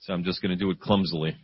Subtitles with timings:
[0.00, 1.36] So I'm just going to do it clumsily.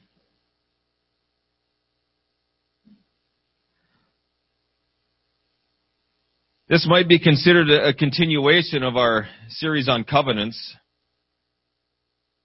[6.69, 10.75] This might be considered a continuation of our series on covenants.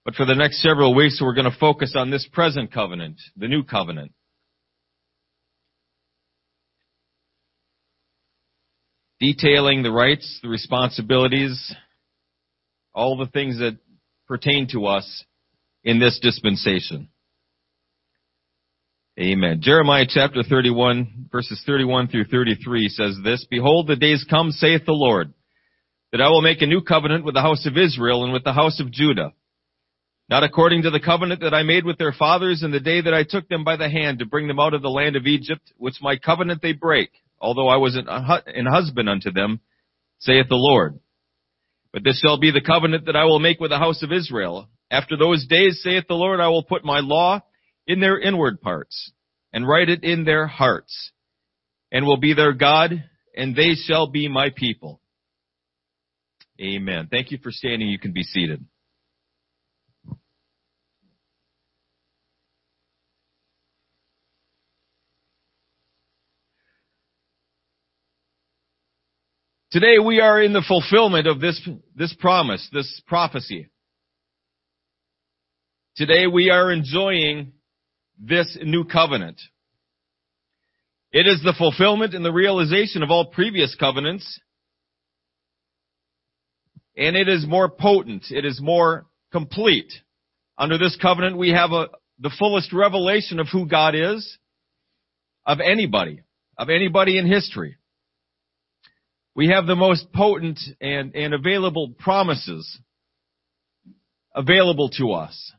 [0.04, 3.48] But for the next several weeks, we're going to focus on this present covenant, the
[3.48, 4.12] new covenant.
[9.18, 11.74] Detailing the rights, the responsibilities,
[12.94, 13.78] all the things that
[14.28, 15.24] pertain to us
[15.84, 17.08] in this dispensation.
[19.20, 19.60] Amen.
[19.60, 24.92] Jeremiah chapter 31 verses 31 through 33 says this, Behold, the days come, saith the
[24.92, 25.34] Lord,
[26.12, 28.54] that I will make a new covenant with the house of Israel and with the
[28.54, 29.32] house of Judah
[30.32, 33.12] not according to the covenant that I made with their fathers in the day that
[33.12, 35.72] I took them by the hand to bring them out of the land of Egypt,
[35.76, 39.60] which my covenant they break, although I was an husband unto them,
[40.20, 40.98] saith the Lord.
[41.92, 44.70] But this shall be the covenant that I will make with the house of Israel.
[44.92, 47.40] After those days, saith the Lord, I will put my law
[47.86, 49.12] in their inward parts,
[49.50, 51.12] and write it in their hearts,
[51.90, 53.02] and will be their God,
[53.34, 55.00] and they shall be my people.
[56.60, 57.08] Amen.
[57.10, 57.88] Thank you for standing.
[57.88, 58.64] You can be seated.
[69.70, 71.66] Today we are in the fulfillment of this,
[71.96, 73.71] this promise, this prophecy.
[75.94, 77.52] Today we are enjoying
[78.18, 79.38] this new covenant.
[81.10, 84.40] It is the fulfillment and the realization of all previous covenants.
[86.96, 88.24] And it is more potent.
[88.30, 89.92] It is more complete.
[90.56, 91.88] Under this covenant we have a,
[92.18, 94.38] the fullest revelation of who God is,
[95.44, 96.22] of anybody,
[96.56, 97.76] of anybody in history.
[99.34, 102.78] We have the most potent and, and available promises
[104.34, 105.52] available to us.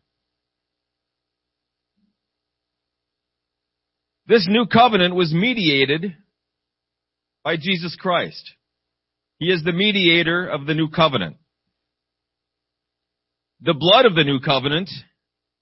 [4.28, 6.16] This new covenant was mediated
[7.44, 8.52] by Jesus Christ.
[9.38, 11.38] He is the mediator of the new covenant.
[13.62, 14.90] The blood of the new covenant,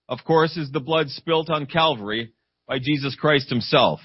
[0.08, 2.34] of course, is the blood spilt on Calvary
[2.68, 4.00] by Jesus Christ himself.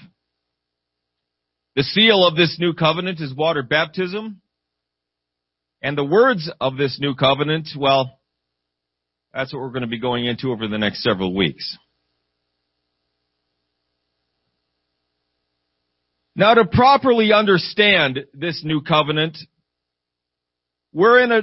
[1.75, 4.41] The seal of this new covenant is water baptism.
[5.81, 8.19] And the words of this new covenant, well,
[9.31, 11.77] that's what we're going to be going into over the next several weeks.
[16.37, 19.39] Now to properly understand this new covenant,
[20.93, 21.41] we're in a,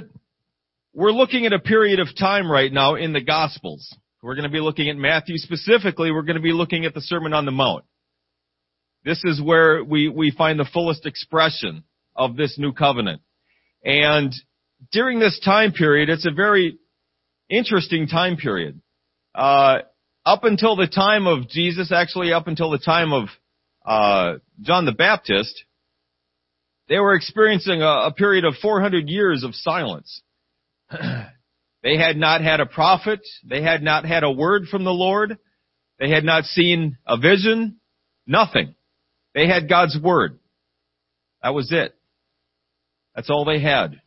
[0.93, 3.93] we're looking at a period of time right now in the Gospels.
[4.23, 6.13] We're going to be looking at Matthew specifically.
[6.13, 7.83] We're going to be looking at the Sermon on the Mount.
[9.03, 11.83] This is where we, we find the fullest expression
[12.15, 13.21] of this new covenant.
[13.83, 14.33] And
[14.93, 16.77] during this time period, it's a very
[17.49, 18.79] interesting time period.
[19.35, 19.79] Uh,
[20.25, 23.27] up until the time of Jesus, actually up until the time of
[23.85, 25.63] uh, John the Baptist,
[26.89, 30.21] they were experiencing a, a period of 400 years of silence.
[30.91, 33.21] they had not had a prophet.
[33.47, 35.37] They had not had a word from the Lord.
[35.99, 37.79] They had not seen a vision.
[38.27, 38.75] Nothing.
[39.33, 40.39] They had God's Word.
[41.43, 41.95] That was it.
[43.15, 44.01] That's all they had.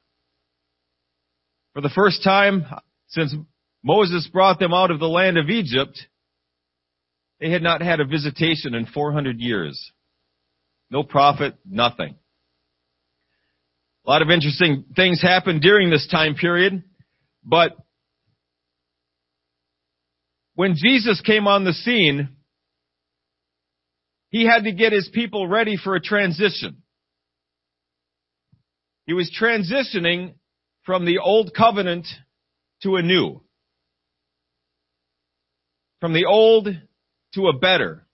[1.75, 2.66] For the first time
[3.09, 3.34] since
[3.83, 5.99] Moses brought them out of the land of Egypt,
[7.41, 9.93] they had not had a visitation in 400 years.
[10.91, 12.16] No prophet, nothing.
[14.06, 16.82] A lot of interesting things happened during this time period,
[17.44, 17.77] but
[20.54, 22.31] when Jesus came on the scene,
[24.31, 26.82] he had to get his people ready for a transition.
[29.06, 30.34] He was transitioning
[30.84, 32.06] from the old covenant
[32.82, 33.43] to a new.
[36.00, 36.69] From the old
[37.34, 38.06] to a better.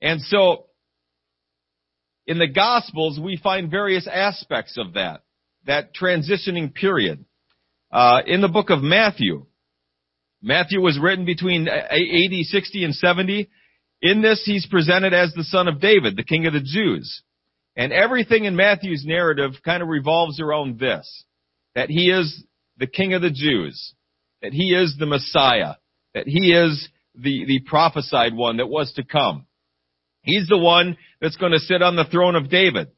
[0.00, 0.66] And so,
[2.26, 5.22] in the Gospels, we find various aspects of that,
[5.66, 7.24] that transitioning period.
[7.90, 9.46] Uh, in the book of Matthew,
[10.42, 13.48] Matthew was written between AD 60 and 70.
[14.00, 17.22] In this, he's presented as the son of David, the king of the Jews.
[17.76, 21.24] And everything in Matthew's narrative kind of revolves around this.
[21.74, 22.44] That he is
[22.76, 23.94] the king of the Jews.
[24.42, 25.74] That he is the Messiah.
[26.14, 29.46] That he is the, the prophesied one that was to come.
[30.22, 32.88] He's the one that's going to sit on the throne of David.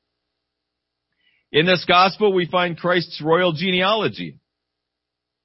[1.52, 4.38] In this gospel, we find Christ's royal genealogy.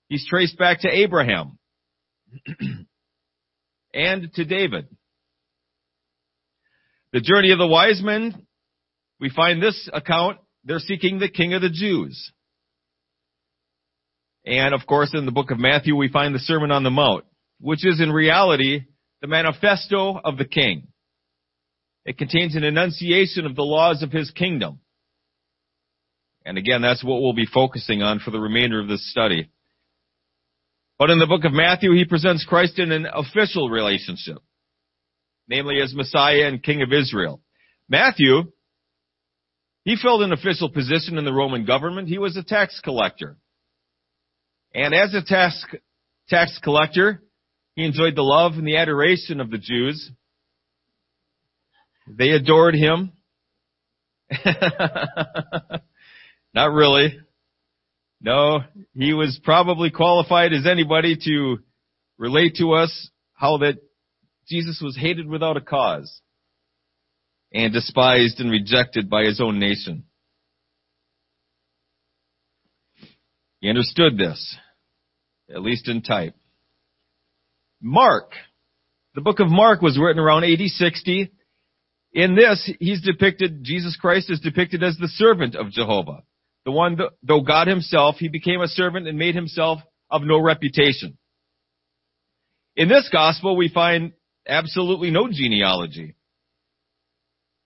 [0.08, 1.60] He's traced back to Abraham
[3.94, 4.88] and to David.
[7.14, 8.46] The journey of the wise men,
[9.20, 12.32] we find this account, they're seeking the king of the Jews.
[14.46, 17.26] And of course, in the book of Matthew, we find the Sermon on the Mount,
[17.60, 18.86] which is in reality
[19.22, 20.88] the manifesto of the king.
[22.06, 24.80] It contains an enunciation of the laws of his kingdom.
[26.46, 29.50] And again, that's what we'll be focusing on for the remainder of this study.
[30.98, 34.38] But in the book of Matthew, he presents Christ in an official relationship,
[35.48, 37.42] namely as Messiah and King of Israel.
[37.88, 38.52] Matthew,
[39.84, 42.08] he filled an official position in the Roman government.
[42.08, 43.38] He was a tax collector.
[44.74, 45.66] And as a tax,
[46.30, 47.24] tax collector,
[47.80, 50.12] he enjoyed the love and the adoration of the Jews.
[52.10, 53.14] They adored him.
[56.54, 57.18] Not really.
[58.20, 58.60] No,
[58.94, 61.60] he was probably qualified as anybody to
[62.18, 63.76] relate to us how that
[64.50, 66.20] Jesus was hated without a cause
[67.54, 70.04] and despised and rejected by his own nation.
[73.62, 74.58] He understood this,
[75.50, 76.36] at least in type.
[77.82, 78.32] Mark.
[79.16, 81.32] The book of Mark was written around AD 60.
[82.14, 86.24] In this, he's depicted, Jesus Christ is depicted as the servant of Jehovah.
[86.66, 89.80] The one, though God himself, he became a servant and made himself
[90.10, 91.18] of no reputation.
[92.76, 94.14] In this gospel, we find
[94.48, 96.16] absolutely no genealogy.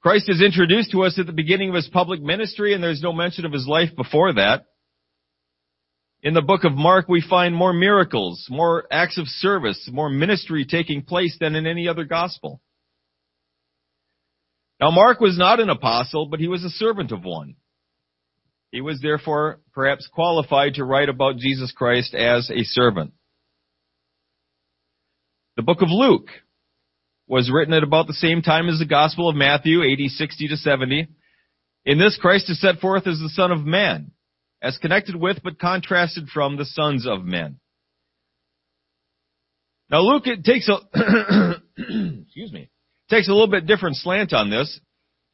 [0.01, 3.13] Christ is introduced to us at the beginning of his public ministry and there's no
[3.13, 4.65] mention of his life before that.
[6.23, 10.65] In the book of Mark, we find more miracles, more acts of service, more ministry
[10.65, 12.61] taking place than in any other gospel.
[14.79, 17.55] Now Mark was not an apostle, but he was a servant of one.
[18.71, 23.11] He was therefore perhaps qualified to write about Jesus Christ as a servant.
[25.57, 26.29] The book of Luke
[27.27, 30.57] was written at about the same time as the Gospel of Matthew, AD 60 to
[30.57, 31.07] 70.
[31.85, 34.11] In this, Christ is set forth as the Son of Man,
[34.63, 37.59] as connected with but contrasted from the sons of men.
[39.91, 40.77] Now Luke takes a
[41.77, 42.69] excuse me
[43.09, 44.79] takes a little bit different slant on this.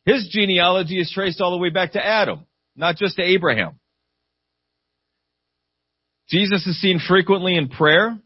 [0.06, 2.46] His genealogy is traced all the way back to Adam,
[2.76, 3.80] not just to Abraham.
[6.30, 8.18] Jesus is seen frequently in prayer.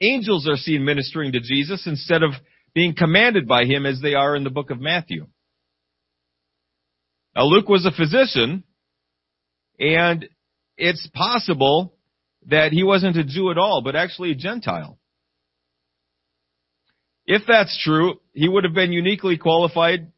[0.00, 2.32] Angels are seen ministering to Jesus instead of
[2.74, 5.26] being commanded by him as they are in the book of Matthew.
[7.34, 8.64] Now Luke was a physician,
[9.78, 10.28] and
[10.76, 11.94] it's possible
[12.48, 14.98] that he wasn't a Jew at all, but actually a Gentile.
[17.26, 20.12] If that's true, he would have been uniquely qualified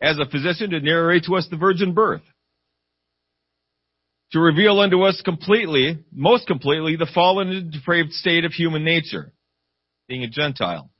[0.00, 2.22] as a physician to narrate to us the virgin birth.
[4.32, 9.32] To reveal unto us completely, most completely, the fallen and depraved state of human nature,
[10.08, 10.90] being a Gentile.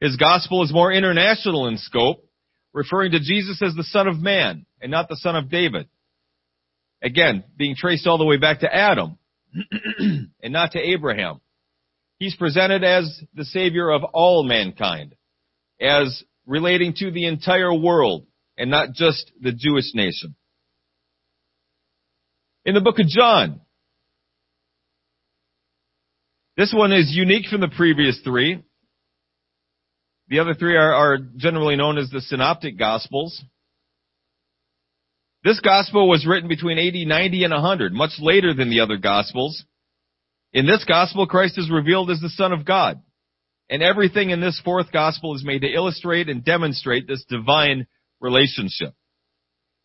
[0.00, 2.24] His gospel is more international in scope,
[2.72, 5.88] referring to Jesus as the Son of Man and not the Son of David.
[7.02, 9.18] Again, being traced all the way back to Adam
[9.98, 11.40] and not to Abraham.
[12.18, 15.16] He's presented as the Savior of all mankind,
[15.80, 18.26] as relating to the entire world
[18.56, 20.36] and not just the Jewish nation.
[22.64, 23.60] In the book of John,
[26.56, 28.62] this one is unique from the previous three.
[30.28, 33.42] The other three are, are generally known as the Synoptic Gospels.
[35.44, 39.64] This Gospel was written between AD 90 and 100, much later than the other Gospels.
[40.52, 43.02] In this Gospel, Christ is revealed as the Son of God.
[43.68, 47.86] And everything in this fourth Gospel is made to illustrate and demonstrate this divine
[48.20, 48.94] relationship.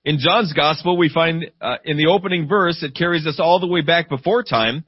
[0.05, 3.67] In John's Gospel, we find uh, in the opening verse, it carries us all the
[3.67, 4.85] way back before time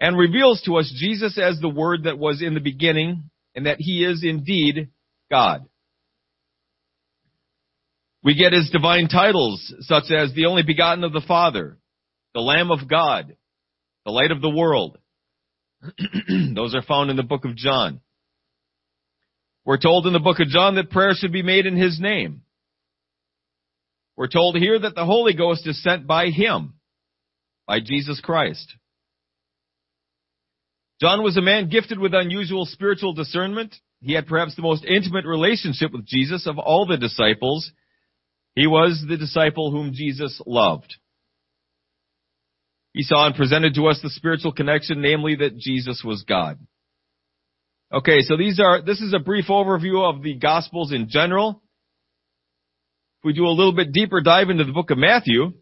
[0.00, 3.78] and reveals to us Jesus as the Word that was in the beginning and that
[3.78, 4.88] he is indeed
[5.30, 5.66] God.
[8.28, 11.78] We get his divine titles such as the only begotten of the Father,
[12.34, 13.34] the Lamb of God,
[14.04, 14.98] the light of the world.
[16.54, 18.02] Those are found in the book of John.
[19.64, 22.42] We're told in the book of John that prayer should be made in his name.
[24.14, 26.74] We're told here that the Holy Ghost is sent by him,
[27.66, 28.74] by Jesus Christ.
[31.00, 33.74] John was a man gifted with unusual spiritual discernment.
[34.02, 37.72] He had perhaps the most intimate relationship with Jesus of all the disciples.
[38.58, 40.96] He was the disciple whom Jesus loved.
[42.92, 46.58] He saw and presented to us the spiritual connection, namely that Jesus was God.
[47.92, 51.62] Okay, so these are, this is a brief overview of the Gospels in general.
[53.20, 55.52] If we do a little bit deeper dive into the book of Matthew,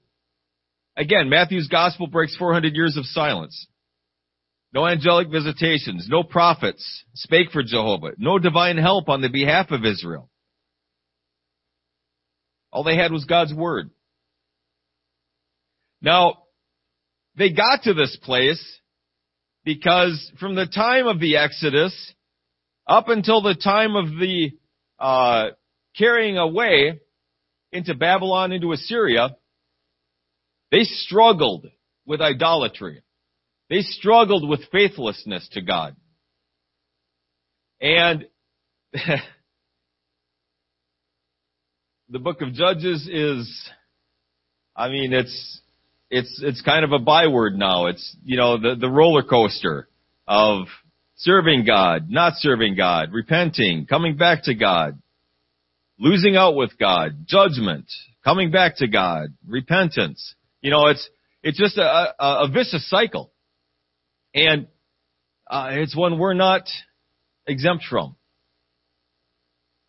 [0.96, 3.66] again, Matthew's Gospel breaks 400 years of silence.
[4.72, 9.84] No angelic visitations, no prophets spake for Jehovah, no divine help on the behalf of
[9.84, 10.30] Israel.
[12.76, 13.88] All they had was God's word.
[16.02, 16.42] Now,
[17.34, 18.62] they got to this place
[19.64, 22.12] because from the time of the Exodus
[22.86, 24.50] up until the time of the
[24.98, 25.52] uh,
[25.96, 27.00] carrying away
[27.72, 29.34] into Babylon, into Assyria,
[30.70, 31.68] they struggled
[32.04, 33.02] with idolatry.
[33.70, 35.96] They struggled with faithlessness to God.
[37.80, 38.26] And
[42.08, 43.70] the book of Judges is,
[44.76, 45.60] I mean, it's,
[46.10, 47.86] it's, it's kind of a byword now.
[47.86, 49.88] It's, you know, the, the roller coaster
[50.28, 50.66] of
[51.16, 55.00] serving God, not serving God, repenting, coming back to God,
[55.98, 57.86] losing out with God, judgment,
[58.22, 60.34] coming back to God, repentance.
[60.60, 61.08] You know, it's,
[61.42, 63.32] it's just a, a, a vicious cycle.
[64.34, 64.68] And,
[65.48, 66.68] uh, it's one we're not
[67.46, 68.16] exempt from.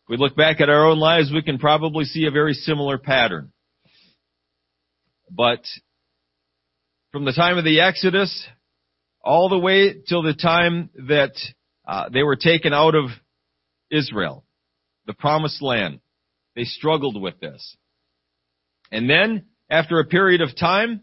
[0.09, 3.51] We look back at our own lives, we can probably see a very similar pattern.
[5.29, 5.65] But
[7.11, 8.47] from the time of the Exodus
[9.21, 11.33] all the way till the time that
[11.85, 13.09] uh, they were taken out of
[13.91, 14.45] Israel,
[15.05, 15.99] the promised land,
[16.55, 17.75] they struggled with this.
[18.91, 21.01] And then, after a period of time,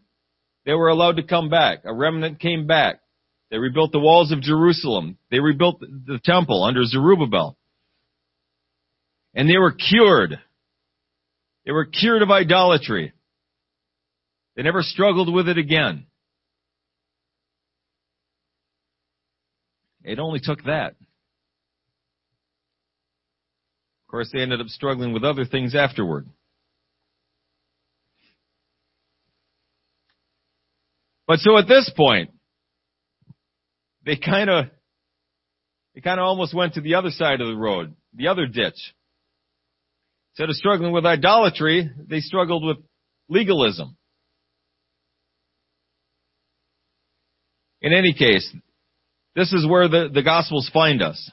[0.64, 1.80] they were allowed to come back.
[1.84, 3.00] A remnant came back.
[3.50, 5.18] They rebuilt the walls of Jerusalem.
[5.30, 7.58] They rebuilt the temple under Zerubbabel.
[9.34, 10.38] And they were cured.
[11.64, 13.12] They were cured of idolatry.
[14.56, 16.06] They never struggled with it again.
[20.04, 20.90] It only took that.
[24.02, 26.28] Of course, they ended up struggling with other things afterward.
[31.26, 32.30] But so at this point,
[34.04, 34.66] they kind of,
[35.94, 38.94] they kind of almost went to the other side of the road, the other ditch.
[40.34, 42.78] Instead of struggling with idolatry, they struggled with
[43.28, 43.96] legalism.
[47.80, 48.52] In any case,
[49.36, 51.30] this is where the, the Gospels find us.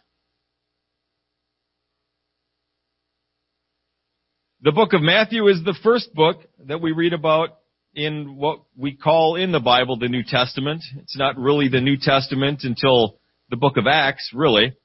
[4.62, 7.58] The book of Matthew is the first book that we read about
[7.96, 10.84] in what we call in the Bible the New Testament.
[10.98, 13.18] It's not really the New Testament until
[13.50, 14.78] the book of Acts, really.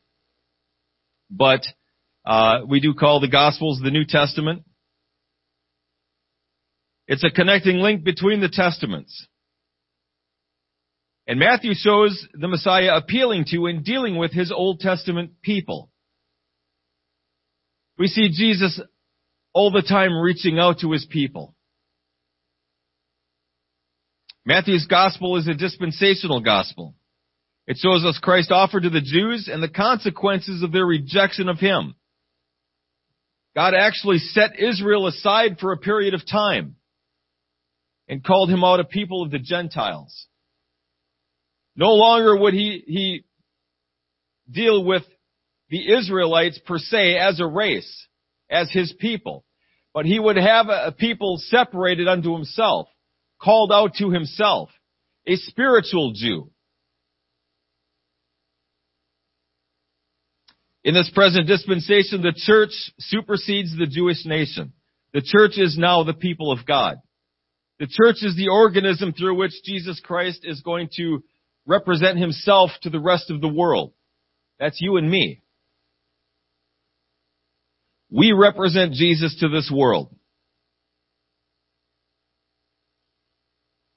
[1.30, 1.61] But
[2.26, 4.64] uh, we do call the Gospels the New Testament.
[7.06, 9.28] It's a connecting link between the Testaments.
[11.28, 15.90] And Matthew shows the Messiah appealing to and dealing with his Old Testament people.
[17.99, 18.80] We see Jesus
[19.52, 21.54] all the time reaching out to his people.
[24.45, 26.95] Matthew's gospel is a dispensational gospel.
[27.66, 31.59] It shows us Christ offered to the Jews and the consequences of their rejection of
[31.59, 31.97] Him.
[33.56, 36.76] God actually set Israel aside for a period of time
[38.06, 40.26] and called him out a people of the Gentiles.
[41.75, 43.25] No longer would he, he
[44.50, 45.04] deal with
[45.70, 48.06] the Israelites per se as a race,
[48.50, 49.44] as his people,
[49.94, 52.88] but he would have a people separated unto himself,
[53.40, 54.68] called out to himself,
[55.26, 56.50] a spiritual Jew.
[60.87, 64.73] In this present dispensation, the church supersedes the Jewish nation.
[65.12, 66.99] The church is now the people of God.
[67.81, 71.25] The church is the organism through which Jesus Christ is going to
[71.66, 73.95] represent himself to the rest of the world.
[74.61, 75.43] That's you and me.
[78.09, 80.14] We represent Jesus to this world.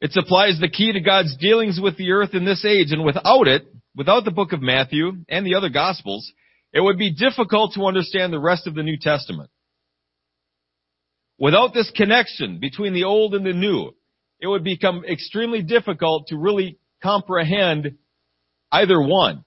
[0.01, 3.47] It supplies the key to God's dealings with the earth in this age, and without
[3.47, 6.33] it, without the book of Matthew and the other gospels,
[6.73, 9.49] it would be difficult to understand the rest of the New Testament.
[11.37, 13.91] Without this connection between the old and the new,
[14.39, 17.97] it would become extremely difficult to really comprehend
[18.71, 19.45] either one.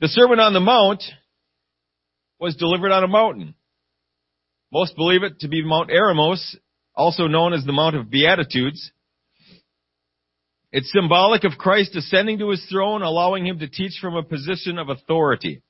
[0.00, 1.02] The Sermon on the Mount
[2.38, 3.54] was delivered on a mountain.
[4.72, 6.56] Most believe it to be Mount Eremos,
[6.94, 8.90] also known as the Mount of Beatitudes.
[10.76, 14.76] It's symbolic of Christ ascending to his throne, allowing him to teach from a position
[14.76, 15.62] of authority.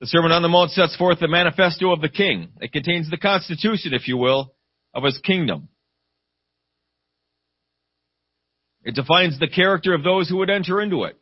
[0.00, 2.50] The Sermon on the Mount sets forth the manifesto of the king.
[2.60, 4.52] It contains the constitution, if you will,
[4.92, 5.70] of his kingdom.
[8.84, 11.16] It defines the character of those who would enter into it.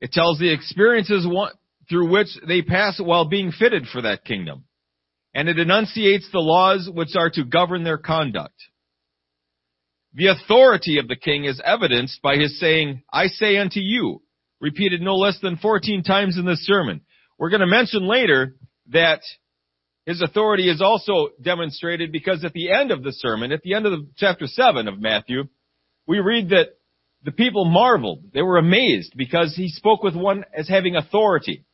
[0.00, 1.24] It tells the experiences
[1.88, 4.64] through which they pass while being fitted for that kingdom.
[5.34, 8.60] And it enunciates the laws which are to govern their conduct.
[10.18, 14.20] The authority of the king is evidenced by his saying, I say unto you,
[14.60, 17.02] repeated no less than 14 times in this sermon.
[17.38, 18.56] We're going to mention later
[18.88, 19.20] that
[20.06, 23.86] His authority is also demonstrated because at the end of the sermon, at the end
[23.86, 25.44] of the chapter 7 of Matthew,
[26.06, 26.70] we read that
[27.22, 28.24] the people marveled.
[28.34, 31.64] They were amazed because he spoke with one as having authority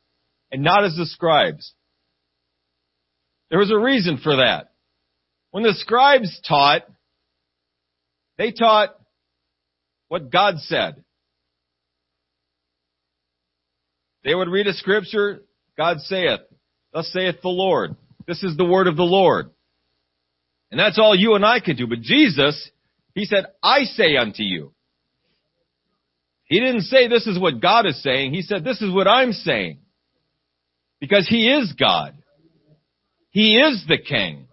[0.53, 1.73] and not as the scribes.
[3.49, 4.73] There was a reason for that.
[5.51, 6.83] When the scribes taught,
[8.39, 8.91] they taught
[10.09, 11.05] what God said.
[14.25, 15.43] They would read a scripture,
[15.77, 16.41] God saith,
[16.93, 17.97] thus saith the Lord.
[18.27, 19.51] This is the word of the Lord.
[20.71, 21.87] And that's all you and I could do.
[21.87, 22.71] But Jesus,
[23.15, 24.73] He said, I say unto you.
[26.45, 28.33] He didn't say this is what God is saying.
[28.33, 29.79] He said this is what I'm saying.
[31.01, 32.17] Because He is God.
[33.31, 34.47] He is the King.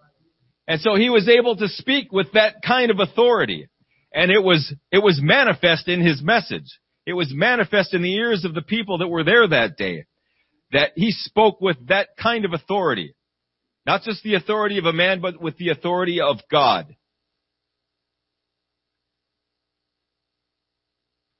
[0.68, 3.68] And so He was able to speak with that kind of authority.
[4.14, 6.66] And it was, it was manifest in His message.
[7.06, 10.06] It was manifest in the ears of the people that were there that day.
[10.72, 13.14] That He spoke with that kind of authority.
[13.86, 16.94] Not just the authority of a man, but with the authority of God.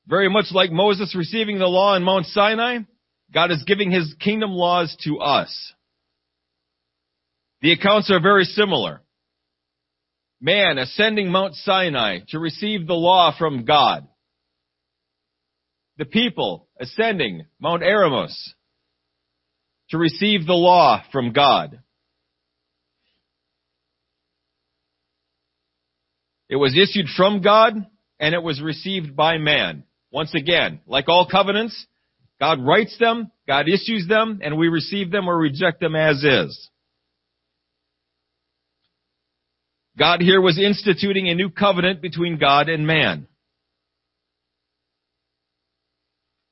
[0.07, 2.79] Very much like Moses receiving the law in Mount Sinai,
[3.33, 5.73] God is giving his kingdom laws to us.
[7.61, 9.02] The accounts are very similar.
[10.45, 14.09] Man ascending Mount Sinai to receive the law from God.
[15.99, 18.35] The people ascending Mount Eremos
[19.91, 21.81] to receive the law from God.
[26.49, 27.75] It was issued from God
[28.19, 29.85] and it was received by man.
[30.11, 31.87] Once again, like all covenants,
[32.41, 36.71] God writes them, God issues them, and we receive them or reject them as is.
[39.99, 43.27] God here was instituting a new covenant between God and man.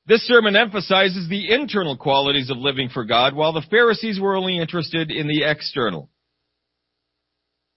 [0.05, 4.57] This sermon emphasizes the internal qualities of living for God, while the Pharisees were only
[4.57, 6.09] interested in the external.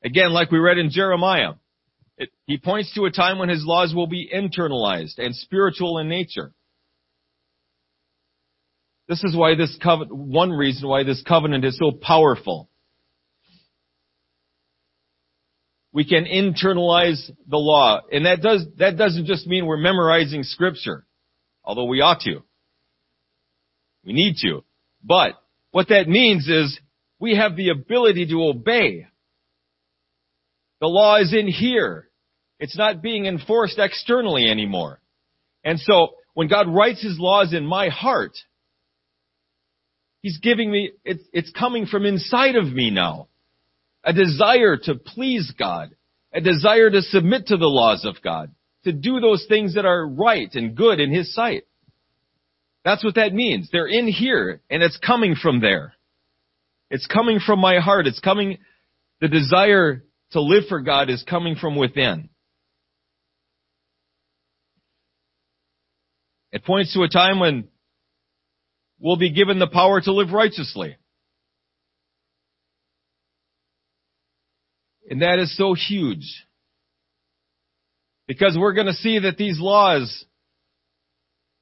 [0.03, 1.53] Again, like we read in Jeremiah,
[2.19, 6.09] it, he points to a time when his laws will be internalized and spiritual in
[6.09, 6.53] nature.
[9.09, 12.69] This is why this covenant, one reason why this covenant is so powerful.
[15.95, 18.01] We can internalize the law.
[18.11, 21.07] And that does, that doesn't just mean we're memorizing scripture.
[21.65, 22.43] Although we ought to.
[24.05, 24.65] We need to.
[25.05, 25.35] But
[25.71, 26.79] what that means is
[27.21, 29.07] we have the ability to obey.
[30.81, 32.09] The law is in here.
[32.59, 35.01] It's not being enforced externally anymore.
[35.63, 38.33] And so, when God writes His laws in my heart,
[40.23, 43.29] He's giving me, it's, it's coming from inside of me now.
[44.05, 45.91] A desire to please God.
[46.33, 48.55] A desire to submit to the laws of God.
[48.85, 51.65] To do those things that are right and good in His sight.
[52.85, 53.71] That's what that means.
[53.73, 55.95] They're in here, and it's coming from there.
[56.91, 58.07] It's coming from my heart.
[58.07, 58.59] It's coming,
[59.21, 62.29] the desire to live for God is coming from within.
[66.53, 67.69] It points to a time when
[69.01, 70.97] we'll be given the power to live righteously.
[75.11, 76.47] And that is so huge.
[78.27, 80.25] Because we're going to see that these laws,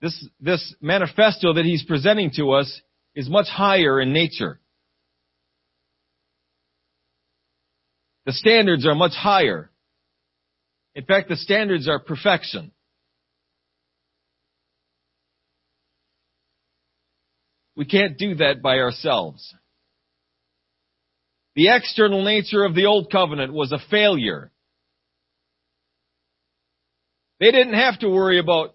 [0.00, 2.80] this, this manifesto that he's presenting to us
[3.14, 4.60] is much higher in nature.
[8.26, 9.70] The standards are much higher.
[10.94, 12.70] In fact, the standards are perfection.
[17.74, 19.54] We can't do that by ourselves.
[21.54, 24.50] The external nature of the old covenant was a failure.
[27.40, 28.74] They didn't have to worry about,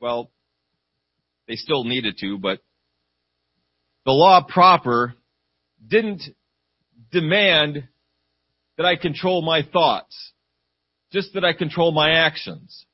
[0.00, 0.30] well,
[1.46, 2.60] they still needed to, but
[4.04, 5.14] the law proper
[5.86, 6.22] didn't
[7.10, 7.88] demand
[8.76, 10.32] that I control my thoughts,
[11.12, 12.84] just that I control my actions.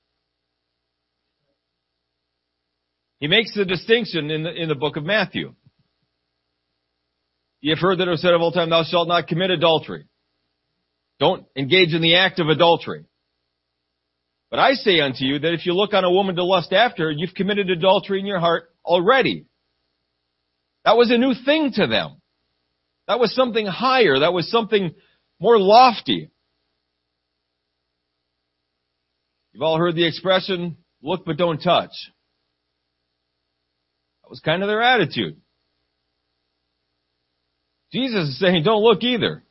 [3.19, 5.55] He makes the distinction in the, in the book of Matthew.
[7.64, 10.05] You've heard that it was said of old time, thou shalt not commit adultery.
[11.18, 13.07] Don't engage in the act of adultery.
[14.50, 17.05] But I say unto you that if you look on a woman to lust after
[17.05, 19.46] her, you've committed adultery in your heart already.
[20.85, 22.20] That was a new thing to them.
[23.09, 24.18] That was something higher.
[24.18, 24.94] That was something
[25.40, 26.31] more lofty.
[29.55, 31.92] You've all heard the expression, look but don't touch.
[34.22, 35.40] That was kind of their attitude.
[37.95, 39.45] Jesus is saying, don't look either.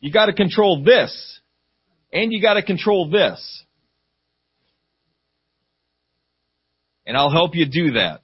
[0.00, 1.40] You gotta control this.
[2.12, 3.64] And you gotta control this.
[7.06, 8.22] And I'll help you do that.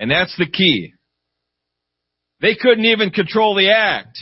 [0.00, 0.94] And that's the key.
[2.40, 4.18] They couldn't even control the act.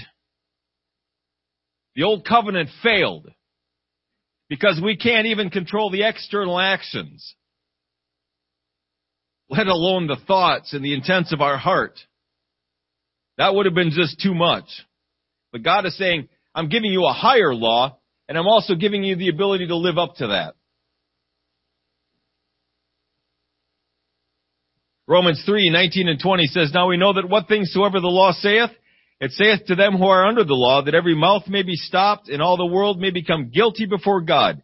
[1.94, 3.30] The old covenant failed
[4.50, 7.34] because we can't even control the external actions,
[9.48, 11.98] let alone the thoughts and the intents of our heart.
[13.38, 14.64] That would have been just too much.
[15.52, 19.16] But God is saying, I'm giving you a higher law, and I'm also giving you
[19.16, 20.54] the ability to live up to that.
[25.06, 28.32] Romans 3, 19 and 20 says, Now we know that what things soever the law
[28.32, 28.70] saith,
[29.20, 32.28] it saith to them who are under the law, that every mouth may be stopped,
[32.28, 34.62] and all the world may become guilty before God.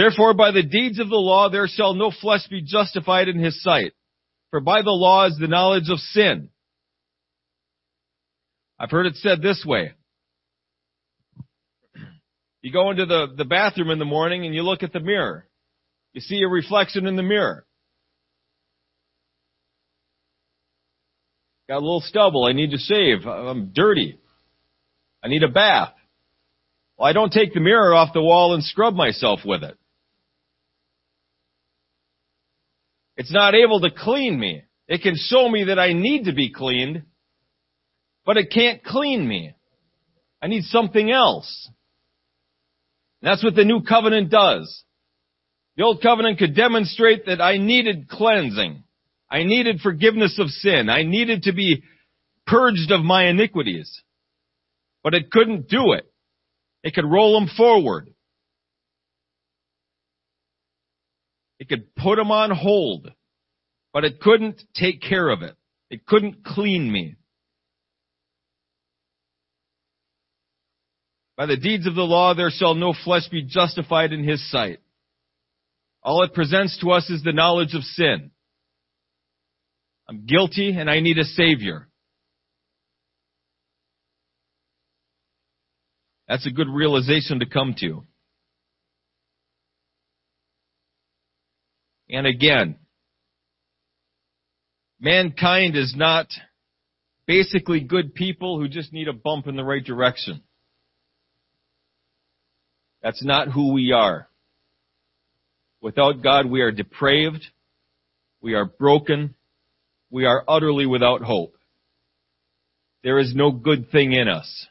[0.00, 3.62] Therefore by the deeds of the law there shall no flesh be justified in his
[3.62, 3.92] sight.
[4.48, 6.48] For by the law is the knowledge of sin.
[8.78, 9.92] I've heard it said this way.
[12.62, 15.46] You go into the, the bathroom in the morning and you look at the mirror.
[16.14, 17.66] You see a reflection in the mirror.
[21.68, 22.46] Got a little stubble.
[22.46, 23.26] I need to shave.
[23.26, 24.18] I'm dirty.
[25.22, 25.92] I need a bath.
[26.96, 29.76] Well, I don't take the mirror off the wall and scrub myself with it.
[33.20, 34.62] It's not able to clean me.
[34.88, 37.02] It can show me that I need to be cleaned,
[38.24, 39.52] but it can't clean me.
[40.40, 41.68] I need something else.
[43.20, 44.84] And that's what the new covenant does.
[45.76, 48.84] The old covenant could demonstrate that I needed cleansing.
[49.30, 50.88] I needed forgiveness of sin.
[50.88, 51.82] I needed to be
[52.46, 54.00] purged of my iniquities.
[55.04, 56.10] But it couldn't do it.
[56.82, 58.14] It could roll them forward.
[61.60, 63.12] It could put them on hold.
[63.92, 65.54] But it couldn't take care of it.
[65.90, 67.16] It couldn't clean me.
[71.36, 74.78] By the deeds of the law there shall no flesh be justified in his sight.
[76.02, 78.30] All it presents to us is the knowledge of sin.
[80.08, 81.88] I'm guilty and I need a Savior.
[86.28, 88.04] That's a good realization to come to.
[92.10, 92.76] And again,
[95.00, 96.26] mankind is not
[97.26, 100.42] basically good people who just need a bump in the right direction.
[103.02, 104.28] That's not who we are.
[105.80, 107.46] Without God, we are depraved.
[108.42, 109.34] We are broken
[110.10, 111.54] we are utterly without hope.
[113.02, 114.66] There is no good thing in us.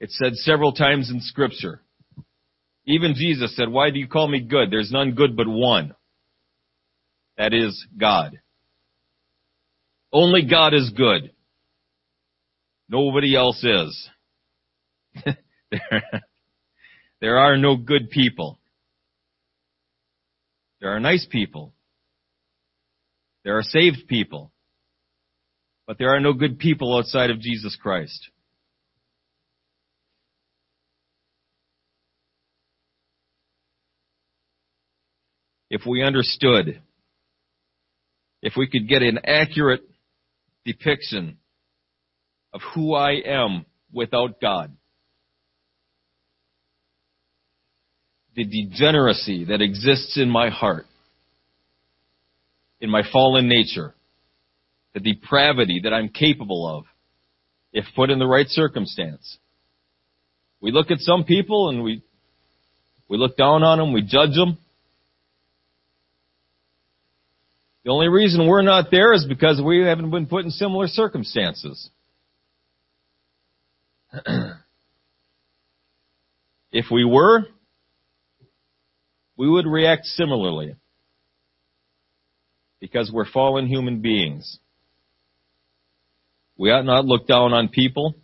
[0.00, 1.82] It's said several times in scripture.
[2.86, 4.70] Even Jesus said, why do you call me good?
[4.70, 5.94] There's none good but one.
[7.36, 8.38] That is God.
[10.12, 11.32] Only God is good.
[12.88, 14.08] Nobody else is.
[17.20, 18.60] there, are no good people.
[20.80, 21.74] There are nice people.
[23.44, 24.52] There are saved people.
[25.86, 28.28] But there are no good people outside of Jesus Christ.
[35.70, 36.80] If we understood,
[38.42, 39.82] if we could get an accurate
[40.64, 41.38] depiction
[42.52, 44.76] of who I am without God,
[48.36, 50.86] the degeneracy that exists in my heart,
[52.80, 53.94] in my fallen nature,
[54.94, 56.84] the depravity that I'm capable of,
[57.72, 59.38] if put in the right circumstance.
[60.60, 62.02] We look at some people and we,
[63.08, 64.58] we look down on them, we judge them.
[67.86, 71.88] The only reason we're not there is because we haven't been put in similar circumstances.
[76.72, 77.44] if we were,
[79.36, 80.74] we would react similarly
[82.80, 84.58] because we're fallen human beings.
[86.56, 88.16] We ought not look down on people.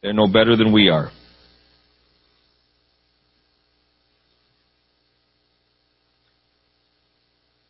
[0.00, 1.10] They're no better than we are.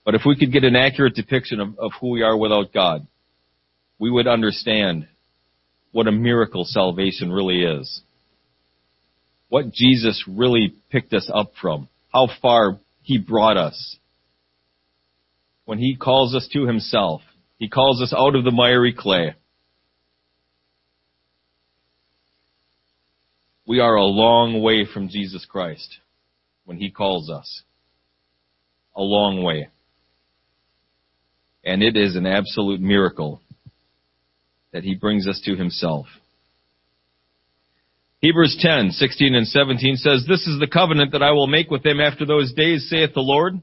[0.05, 3.07] But if we could get an accurate depiction of, of who we are without God,
[3.99, 5.07] we would understand
[5.93, 8.03] what a miracle salvation really is
[9.53, 13.99] what Jesus really picked us up from, how far He brought us.
[15.67, 17.21] When He calls us to Himself,
[17.59, 19.35] He calls us out of the miry clay.
[23.67, 25.99] We are a long way from Jesus Christ
[26.65, 27.61] when He calls us.
[28.97, 29.69] A long way.
[31.64, 33.40] And it is an absolute miracle
[34.72, 36.07] that He brings us to Himself.
[38.20, 41.83] Hebrews 10, 16 and 17 says, This is the covenant that I will make with
[41.83, 43.55] them after those days, saith the Lord.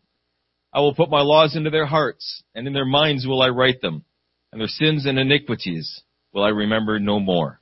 [0.74, 3.82] I will put my laws into their hearts, and in their minds will I write
[3.82, 4.04] them,
[4.52, 6.02] and their sins and iniquities
[6.34, 7.60] will I remember no more.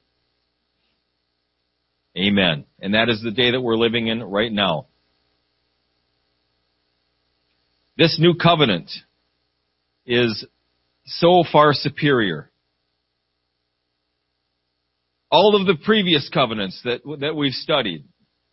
[2.17, 2.65] Amen.
[2.79, 4.87] And that is the day that we're living in right now.
[7.95, 8.89] This new covenant
[10.07, 10.45] is
[11.05, 12.49] so far superior.
[15.29, 18.05] All of the previous covenants that, that we've studied,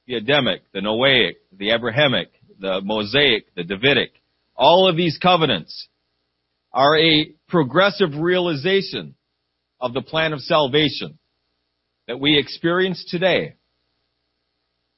[0.06, 4.10] the Adamic, the Noahic, the Abrahamic, the Mosaic, the Davidic,
[4.56, 5.88] all of these covenants
[6.72, 9.14] are a progressive realization
[9.80, 11.18] of the plan of salvation
[12.08, 13.54] that we experience today.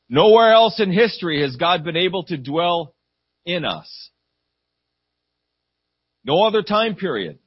[0.08, 2.94] Nowhere else in history has God been able to dwell
[3.44, 4.10] in us.
[6.26, 7.38] No other time period.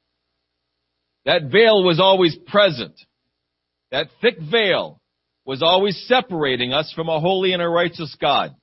[1.26, 2.94] That veil was always present.
[3.92, 5.02] That thick veil
[5.46, 8.56] was always separating us from a holy and a righteous God.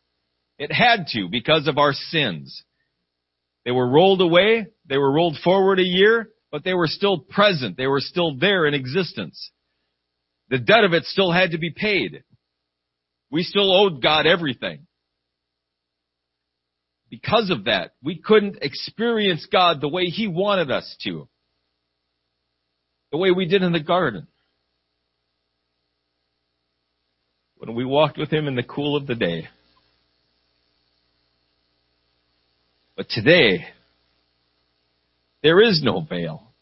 [0.59, 2.63] It had to because of our sins.
[3.67, 7.77] They were rolled away, they were rolled forward a year, but they were still present.
[7.77, 9.51] They were still there in existence.
[10.49, 12.23] The debt of it still had to be paid.
[13.31, 14.87] We still owed God everything.
[17.23, 21.27] Because of that, we couldn't experience God the way He wanted us to.
[23.11, 24.27] The way we did in the garden.
[27.57, 29.49] When we walked with Him in the cool of the day.
[32.97, 33.65] But today,
[35.43, 36.53] there is no veil.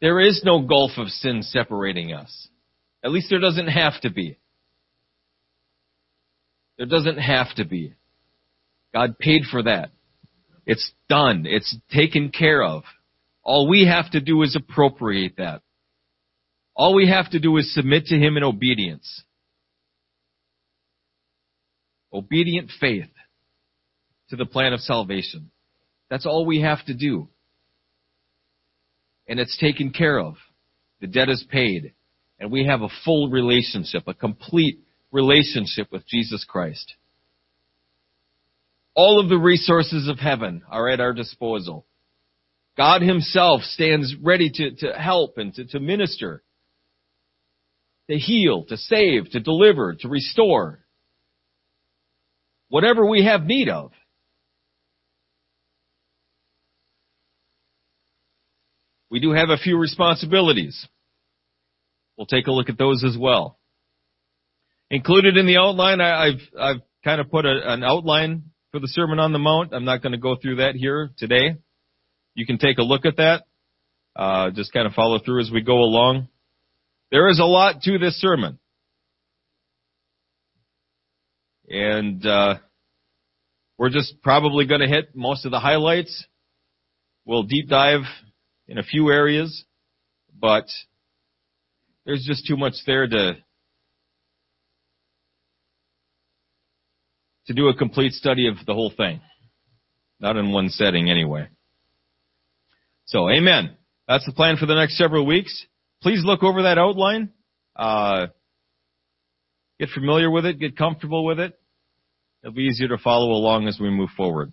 [0.00, 2.48] There is no gulf of sin separating us.
[3.04, 4.38] At least there doesn't have to be.
[6.78, 7.92] There doesn't have to be.
[8.96, 9.90] God paid for that.
[10.64, 11.44] It's done.
[11.46, 12.82] It's taken care of.
[13.42, 15.60] All we have to do is appropriate that.
[16.74, 19.22] All we have to do is submit to Him in obedience.
[22.10, 23.10] Obedient faith
[24.30, 25.50] to the plan of salvation.
[26.08, 27.28] That's all we have to do.
[29.28, 30.36] And it's taken care of.
[31.02, 31.92] The debt is paid.
[32.40, 34.80] And we have a full relationship, a complete
[35.12, 36.94] relationship with Jesus Christ.
[38.96, 41.86] All of the resources of heaven are at our disposal.
[42.78, 46.42] God himself stands ready to, to help and to, to minister,
[48.10, 50.80] to heal, to save, to deliver, to restore.
[52.68, 53.92] Whatever we have need of.
[59.10, 60.86] We do have a few responsibilities.
[62.16, 63.58] We'll take a look at those as well.
[64.90, 68.88] Included in the outline, I, have I've kind of put a, an outline for the
[68.88, 69.72] Sermon on the Mount.
[69.72, 71.56] I'm not going to go through that here today.
[72.34, 73.44] You can take a look at that.
[74.14, 76.28] Uh, just kind of follow through as we go along.
[77.10, 78.58] There is a lot to this sermon.
[81.70, 82.56] And, uh,
[83.78, 86.26] we're just probably going to hit most of the highlights.
[87.24, 88.02] We'll deep dive
[88.68, 89.64] in a few areas,
[90.38, 90.66] but
[92.04, 93.38] there's just too much there to
[97.46, 99.20] to do a complete study of the whole thing.
[100.20, 101.48] Not in one setting anyway.
[103.06, 103.76] So, amen.
[104.08, 105.66] That's the plan for the next several weeks.
[106.02, 107.30] Please look over that outline.
[107.74, 108.28] Uh,
[109.78, 110.58] get familiar with it.
[110.58, 111.58] Get comfortable with it.
[112.42, 114.52] It'll be easier to follow along as we move forward.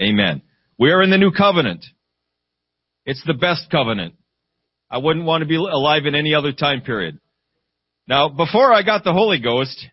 [0.00, 0.42] Amen.
[0.78, 1.84] We are in the new covenant.
[3.06, 4.14] It's the best covenant.
[4.90, 7.18] I wouldn't want to be alive in any other time period.
[8.06, 9.86] Now, before I got the Holy Ghost,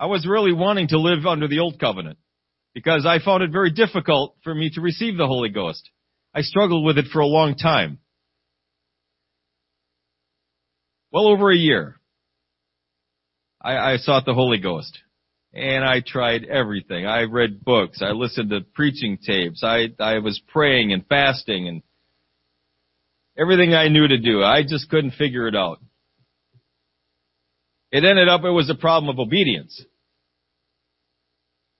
[0.00, 2.18] I was really wanting to live under the old covenant
[2.72, 5.90] because I found it very difficult for me to receive the Holy Ghost.
[6.34, 7.98] I struggled with it for a long time.
[11.12, 12.00] Well over a year.
[13.60, 14.98] I, I sought the Holy Ghost.
[15.52, 17.04] And I tried everything.
[17.04, 18.00] I read books.
[18.00, 19.62] I listened to preaching tapes.
[19.62, 21.82] I, I was praying and fasting and
[23.36, 24.42] everything I knew to do.
[24.42, 25.80] I just couldn't figure it out.
[27.90, 29.84] It ended up it was a problem of obedience.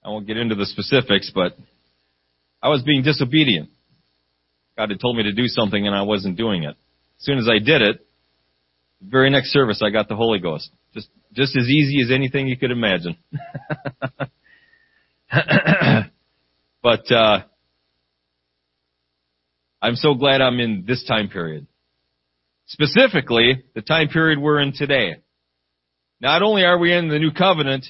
[0.04, 1.56] I won't get into the specifics, but
[2.62, 3.68] I was being disobedient.
[4.76, 6.76] God had told me to do something and I wasn't doing it.
[7.18, 8.06] As soon as I did it,
[9.02, 10.70] very next service I got the Holy Ghost.
[10.94, 13.16] Just, just as easy as anything you could imagine.
[16.82, 17.40] but, uh,
[19.82, 21.66] I'm so glad I'm in this time period.
[22.66, 25.16] Specifically, the time period we're in today.
[26.20, 27.86] Not only are we in the new covenant,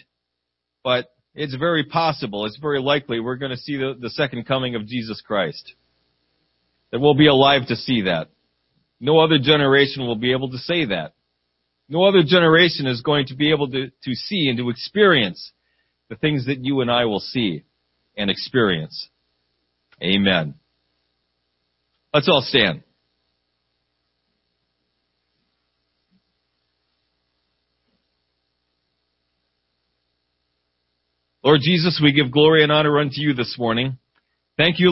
[0.85, 4.75] but it's very possible, it's very likely we're going to see the, the second coming
[4.75, 5.75] of Jesus Christ.
[6.91, 8.29] That we'll be alive to see that.
[8.99, 11.15] No other generation will be able to say that.
[11.89, 15.53] No other generation is going to be able to, to see and to experience
[16.09, 17.65] the things that you and I will see
[18.17, 19.09] and experience.
[20.03, 20.55] Amen.
[22.13, 22.83] Let's all stand.
[31.51, 33.99] Lord Jesus, we give glory and honor unto you this morning.
[34.57, 34.89] Thank you.